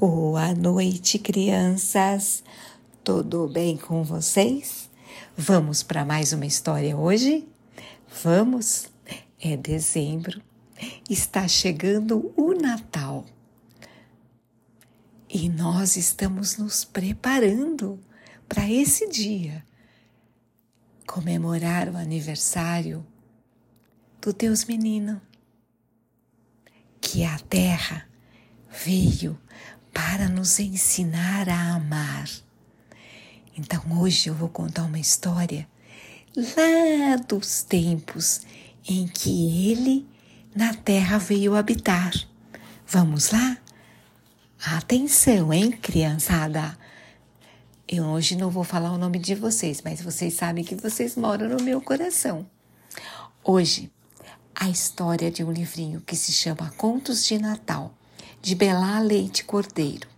[0.00, 2.44] Boa noite, crianças.
[3.02, 4.88] Tudo bem com vocês?
[5.36, 7.48] Vamos para mais uma história hoje?
[8.22, 8.92] Vamos?
[9.40, 10.40] É dezembro.
[11.10, 13.26] Está chegando o Natal.
[15.28, 17.98] E nós estamos nos preparando
[18.48, 19.64] para esse dia
[21.08, 23.04] comemorar o aniversário
[24.20, 25.20] do Deus menino
[27.00, 28.08] que a terra
[28.70, 29.36] veio
[29.98, 32.30] para nos ensinar a amar.
[33.56, 35.68] Então hoje eu vou contar uma história
[36.36, 38.42] lá dos tempos
[38.88, 40.06] em que ele
[40.54, 42.12] na terra veio habitar.
[42.86, 43.58] Vamos lá?
[44.64, 46.78] Atenção, hein, criançada?
[47.88, 51.48] Eu hoje não vou falar o nome de vocês, mas vocês sabem que vocês moram
[51.48, 52.48] no meu coração.
[53.42, 53.90] Hoje,
[54.54, 57.97] a história de um livrinho que se chama Contos de Natal
[58.40, 60.08] de Belá Leite Cordeiro.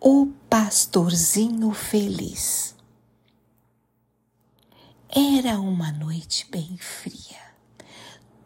[0.00, 2.74] O pastorzinho feliz.
[5.08, 7.40] Era uma noite bem fria.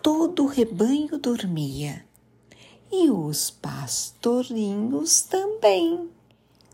[0.02, 2.04] Todo o rebanho dormia
[2.90, 6.10] e os pastorinhos também.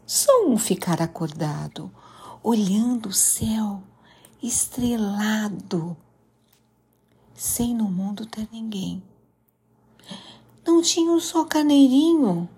[0.06, 1.90] Só um ficar acordado,
[2.42, 3.82] olhando o céu
[4.42, 5.96] estrelado,
[7.34, 9.02] sem no mundo ter ninguém.
[10.72, 12.48] Não tinha um só carneirinho.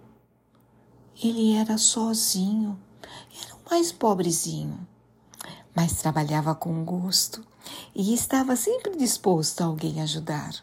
[1.20, 2.78] Ele era sozinho,
[3.42, 4.86] era o mais pobrezinho,
[5.74, 7.44] mas trabalhava com gosto
[7.92, 10.54] e estava sempre disposto a alguém ajudar.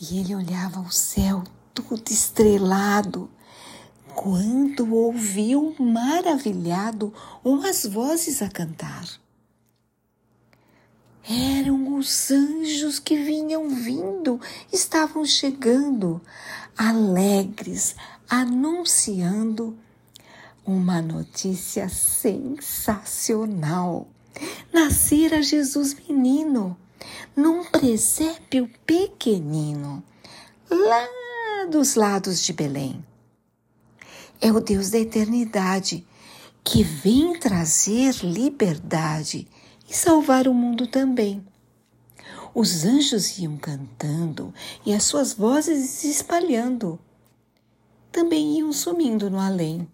[0.00, 3.30] E ele olhava o céu tudo estrelado
[4.14, 7.12] quando ouviu maravilhado
[7.44, 9.19] umas vozes a cantar.
[11.32, 14.40] Eram os anjos que vinham vindo,
[14.72, 16.20] estavam chegando,
[16.76, 17.94] alegres,
[18.28, 19.78] anunciando
[20.66, 24.08] uma notícia sensacional.
[24.72, 26.76] Nascera Jesus menino,
[27.36, 30.02] num presépio pequenino,
[30.68, 31.06] lá
[31.70, 33.04] dos lados de Belém.
[34.40, 36.04] É o Deus da eternidade
[36.64, 39.46] que vem trazer liberdade
[39.90, 41.44] e salvar o mundo também.
[42.54, 44.54] Os anjos iam cantando
[44.86, 46.96] e as suas vozes se espalhando.
[48.12, 49.88] Também iam sumindo no além.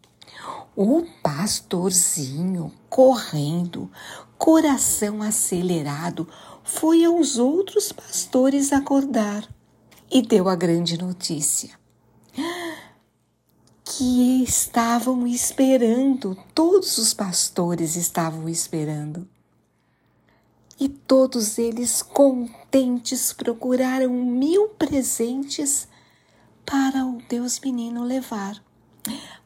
[0.77, 3.91] O pastorzinho, correndo,
[4.37, 6.29] coração acelerado,
[6.63, 9.49] foi aos outros pastores acordar
[10.11, 11.71] e deu a grande notícia.
[13.83, 19.27] Que estavam esperando, todos os pastores estavam esperando
[20.79, 25.89] e todos eles contentes procuraram mil presentes
[26.65, 28.63] para o Deus menino levar.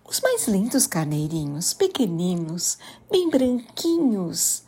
[0.05, 2.79] Os mais lindos carneirinhos, pequeninos,
[3.11, 4.65] bem branquinhos,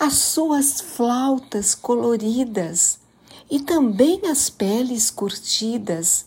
[0.00, 2.98] as suas flautas coloridas
[3.48, 6.26] e também as peles curtidas.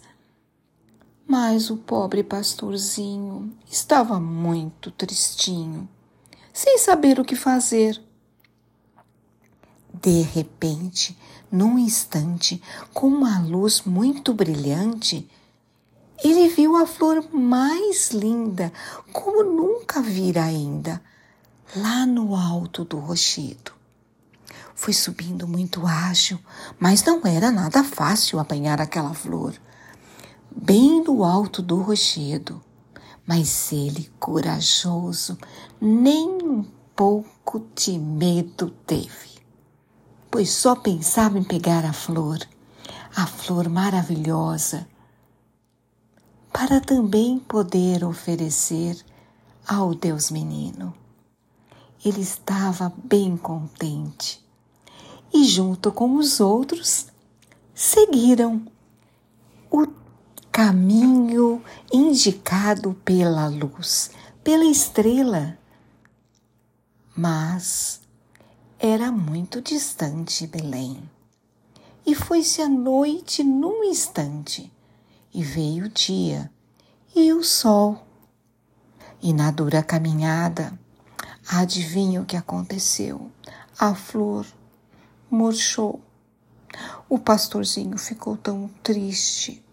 [1.28, 5.90] Mas o pobre pastorzinho estava muito tristinho,
[6.54, 8.02] sem saber o que fazer.
[10.02, 11.18] De repente,
[11.52, 12.62] num instante,
[12.94, 15.28] com uma luz muito brilhante,
[16.24, 18.72] ele viu a flor mais linda,
[19.12, 21.02] como nunca vira ainda,
[21.75, 23.72] lá no alto do rochedo.
[24.75, 26.40] Foi subindo muito ágil,
[26.80, 29.56] mas não era nada fácil apanhar aquela flor.
[30.56, 32.62] Bem no alto do rochedo,
[33.25, 35.38] mas ele, corajoso,
[35.81, 36.63] nem um
[36.96, 39.27] pouco de medo teve
[40.30, 42.40] pois só pensava em pegar a flor,
[43.16, 44.88] a flor maravilhosa,
[46.52, 48.98] para também poder oferecer
[49.68, 50.94] ao Deus menino.
[52.04, 54.44] Ele estava bem contente
[55.34, 57.08] e, junto com os outros,
[57.74, 58.66] seguiram
[59.70, 59.88] o
[60.52, 61.62] caminho
[61.92, 64.12] indicado pela luz,
[64.44, 65.57] pela estrela.
[67.16, 68.01] Mas
[68.79, 71.09] era muito distante Belém.
[72.06, 74.71] E foi-se a noite num instante,
[75.33, 76.51] e veio o dia
[77.15, 78.06] e o sol.
[79.21, 80.77] E na dura caminhada,
[81.47, 83.31] adivinha o que aconteceu?
[83.79, 84.45] A flor
[85.29, 86.00] murchou.
[87.09, 89.63] O pastorzinho ficou tão triste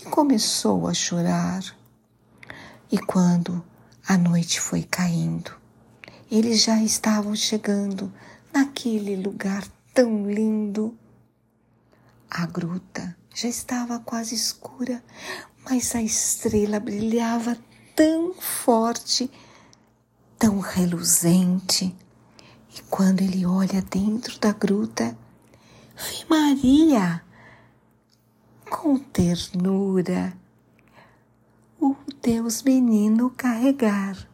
[0.00, 1.62] e começou a chorar.
[2.90, 3.64] E quando
[4.06, 5.52] a noite foi caindo,
[6.28, 8.12] eles já estavam chegando
[8.52, 10.96] naquele lugar tão lindo.
[12.30, 15.02] A gruta já estava quase escura,
[15.64, 17.56] mas a estrela brilhava
[17.94, 19.30] tão forte,
[20.38, 21.94] tão reluzente.
[22.76, 25.16] E quando ele olha dentro da gruta,
[25.96, 27.22] vê Maria
[28.70, 30.32] com ternura
[31.80, 34.28] o Deus menino carregar.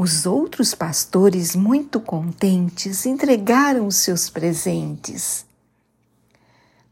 [0.00, 5.44] Os outros pastores, muito contentes, entregaram os seus presentes.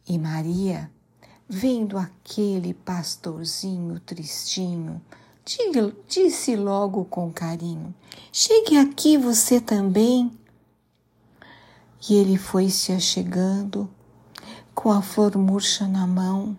[0.09, 0.91] E Maria,
[1.49, 5.01] vendo aquele pastorzinho tristinho,
[6.09, 7.95] disse logo com carinho:
[8.33, 10.37] Chegue aqui você também.
[12.11, 13.89] E ele foi se achegando
[14.75, 16.59] com a flor murcha na mão.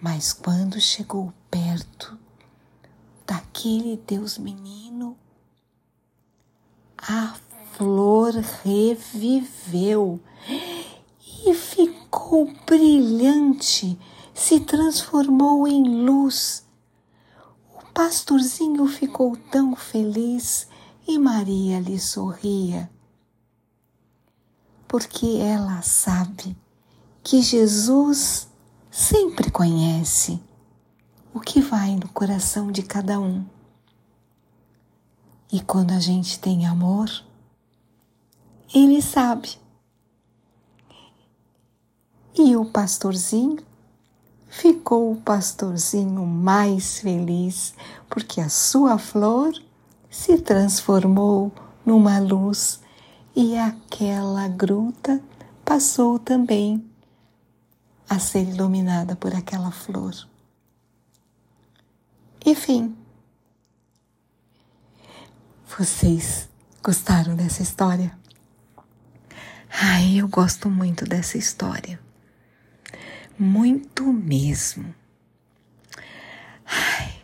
[0.00, 2.16] Mas quando chegou perto
[3.26, 5.16] daquele Deus menino,
[7.06, 7.34] a
[8.32, 10.20] reviveu
[11.46, 13.98] e ficou brilhante,
[14.32, 16.64] se transformou em luz.
[17.74, 20.66] O pastorzinho ficou tão feliz
[21.06, 22.90] e Maria lhe sorria,
[24.88, 26.56] porque ela sabe
[27.22, 28.48] que Jesus
[28.90, 30.40] sempre conhece
[31.32, 33.44] o que vai no coração de cada um.
[35.52, 37.10] E quando a gente tem amor,
[38.74, 39.56] ele sabe.
[42.36, 43.64] E o pastorzinho
[44.48, 47.74] ficou o pastorzinho mais feliz
[48.08, 49.52] porque a sua flor
[50.10, 51.52] se transformou
[51.86, 52.80] numa luz
[53.36, 55.22] e aquela gruta
[55.64, 56.84] passou também
[58.08, 60.14] a ser iluminada por aquela flor.
[62.44, 62.96] Enfim,
[65.66, 66.48] vocês
[66.82, 68.23] gostaram dessa história?
[69.76, 71.98] Ai, eu gosto muito dessa história.
[73.36, 74.94] Muito mesmo.
[76.64, 77.22] Ai,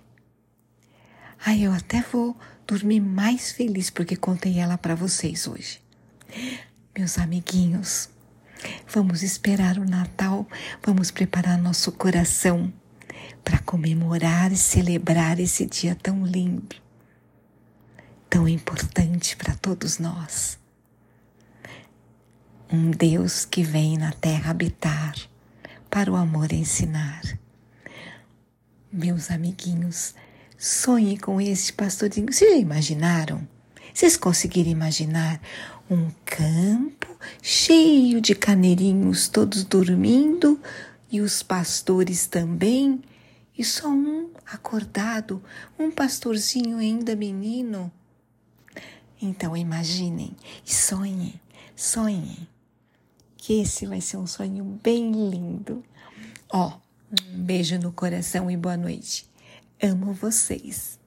[1.46, 2.36] ai eu até vou
[2.66, 5.80] dormir mais feliz porque contei ela para vocês hoje.
[6.96, 8.10] Meus amiguinhos,
[8.88, 10.44] vamos esperar o Natal,
[10.84, 12.72] vamos preparar nosso coração
[13.44, 16.74] para comemorar e celebrar esse dia tão lindo,
[18.28, 20.58] tão importante para todos nós.
[22.72, 25.16] Um Deus que vem na terra habitar
[25.90, 27.20] para o amor ensinar.
[28.92, 30.14] Meus amiguinhos,
[30.56, 32.32] sonhe com esse pastorinho.
[32.32, 33.44] Vocês já imaginaram?
[33.92, 35.40] Vocês conseguiram imaginar
[35.90, 37.08] um campo
[37.42, 40.60] cheio de caneirinhos todos dormindo
[41.10, 43.02] e os pastores também
[43.58, 45.42] e só um acordado,
[45.76, 47.90] um pastorzinho ainda menino.
[49.20, 51.34] Então imaginem e sonhem,
[51.74, 52.46] sonhem
[53.40, 55.82] que esse vai ser um sonho bem lindo.
[56.52, 56.74] Ó,
[57.32, 59.26] um beijo no coração e boa noite.
[59.82, 60.99] Amo vocês.